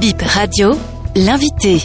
[0.00, 0.76] Bip Radio,
[1.16, 1.78] l'invité.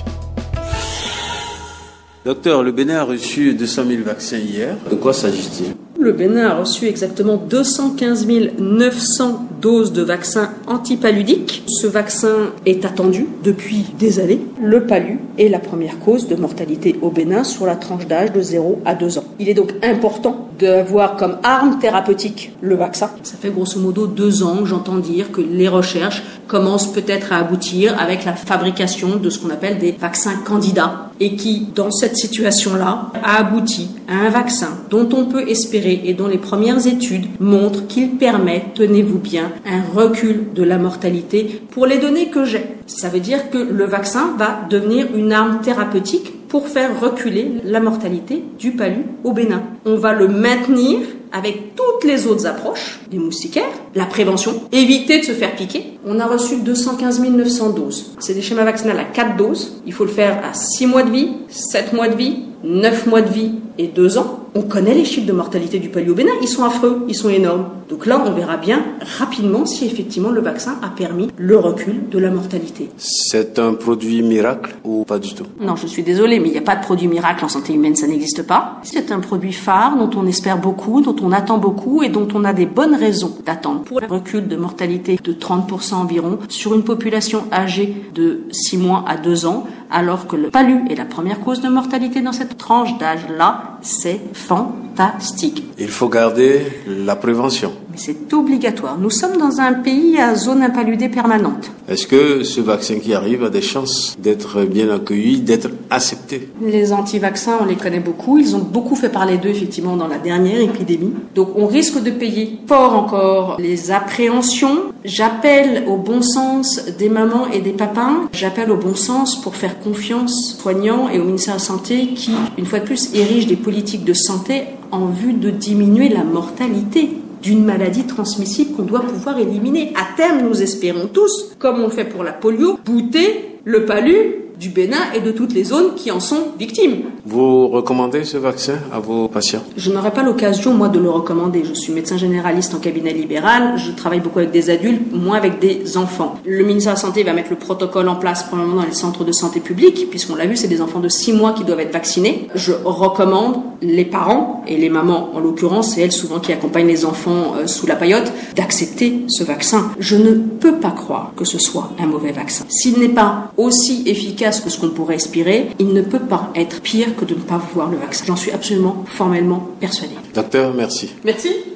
[2.25, 4.77] Docteur, le Bénin a reçu 200 000 vaccins hier.
[4.91, 5.73] De quoi s'agit-il?
[5.99, 8.27] Le Bénin a reçu exactement 215
[8.59, 11.63] 900 doses de vaccins antipaludiques.
[11.67, 14.41] Ce vaccin est attendu depuis des années.
[14.61, 18.41] Le palu est la première cause de mortalité au Bénin sur la tranche d'âge de
[18.41, 19.23] 0 à 2 ans.
[19.39, 23.09] Il est donc important d'avoir comme arme thérapeutique le vaccin.
[23.23, 27.37] Ça fait grosso modo deux ans que j'entends dire que les recherches commencent peut-être à
[27.37, 32.15] aboutir avec la fabrication de ce qu'on appelle des vaccins candidats et qui, dans cette
[32.15, 37.25] situation-là, a abouti à un vaccin dont on peut espérer et dont les premières études
[37.39, 42.65] montrent qu'il permet, tenez-vous bien, un recul de la mortalité pour les données que j'ai.
[42.85, 47.79] Ça veut dire que le vaccin va devenir une arme thérapeutique pour faire reculer la
[47.79, 49.63] mortalité du palu au Bénin.
[49.85, 50.99] On va le maintenir
[51.31, 55.92] avec toutes les autres approches, des moustiquaires, la prévention, éviter de se faire piquer.
[56.05, 58.11] On a reçu 215 900 doses.
[58.19, 59.81] C'est des schémas vaccinaux à 4 doses.
[59.85, 63.21] Il faut le faire à 6 mois de vie, 7 mois de vie, 9 mois
[63.21, 64.39] de vie et 2 ans.
[64.55, 67.29] On connaît les chiffres de mortalité du palu au Bénin, ils sont affreux, ils sont
[67.29, 67.65] énormes.
[67.89, 68.83] Donc là, on verra bien
[69.17, 72.91] rapidement si effectivement le vaccin a permis le recul de la mortalité.
[72.97, 75.45] C'est un produit miracle ou pas du tout?
[75.59, 77.95] Non, je suis désolée, mais il n'y a pas de produit miracle en santé humaine,
[77.95, 78.79] ça n'existe pas.
[78.83, 82.43] C'est un produit phare dont on espère beaucoup, dont on attend beaucoup et dont on
[82.45, 86.83] a des bonnes raisons d'attendre pour un recul de mortalité de 30% environ sur une
[86.83, 91.39] population âgée de 6 mois à 2 ans, alors que le palu est la première
[91.39, 95.63] cause de mortalité dans cette tranche d'âge-là, c'est fantastique.
[95.77, 97.71] Il faut garder la prévention.
[97.93, 98.97] Mais c'est obligatoire.
[98.97, 101.69] Nous sommes dans un pays à zone impaludée permanente.
[101.87, 106.49] Est-ce que ce vaccin qui arrive a des chances d'être bien accueilli, d'être accepté?
[106.59, 108.39] Les anti-vaccins, on les connaît beaucoup.
[108.39, 111.13] Ils ont beaucoup fait parler d'eux, effectivement, dans la dernière épidémie.
[111.35, 114.91] Donc on risque de payer fort encore les appréhensions.
[115.05, 118.09] J'appelle au bon sens des mamans et des papas.
[118.31, 122.07] J'appelle au bon sens pour faire confiance aux soignants et au ministère de la Santé
[122.15, 126.23] qui, une fois de plus, érige des politiques de santé en vue de diminuer la
[126.23, 127.09] mortalité
[127.43, 129.93] d'une maladie transmissible qu'on doit pouvoir éliminer.
[129.95, 134.69] À terme, nous espérons tous, comme on fait pour la polio, bouter le palu du
[134.69, 137.03] Bénin et de toutes les zones qui en sont victimes.
[137.25, 139.63] Vous recommandez ce vaccin à vos patients?
[139.77, 141.63] Je n'aurai pas l'occasion, moi, de le recommander.
[141.63, 143.73] Je suis médecin généraliste en cabinet libéral.
[143.77, 146.35] Je travaille beaucoup avec des adultes, moins avec des enfants.
[146.45, 149.23] Le ministère de la Santé va mettre le protocole en place probablement dans les centres
[149.23, 151.93] de santé publique, puisqu'on l'a vu, c'est des enfants de 6 mois qui doivent être
[151.93, 152.47] vaccinés.
[152.55, 157.05] Je recommande les parents, et les mamans en l'occurrence, c'est elles souvent qui accompagnent les
[157.05, 159.91] enfants euh, sous la paillote, d'accepter ce vaccin.
[159.99, 162.65] Je ne peux pas croire que ce soit un mauvais vaccin.
[162.69, 166.81] S'il n'est pas aussi efficace que ce qu'on pourrait espérer, il ne peut pas être
[166.81, 168.25] pire que de ne pas voir le vaccin.
[168.27, 170.15] J'en suis absolument formellement persuadée.
[170.33, 171.11] Docteur, merci.
[171.23, 171.72] Merci.